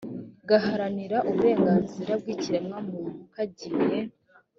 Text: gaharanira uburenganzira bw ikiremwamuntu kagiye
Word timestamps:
gaharanira 0.49 1.17
uburenganzira 1.29 2.11
bw 2.21 2.25
ikiremwamuntu 2.35 3.19
kagiye 3.33 3.99